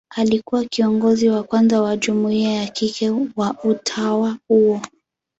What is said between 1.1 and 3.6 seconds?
wa kwanza wa jumuia ya kike wa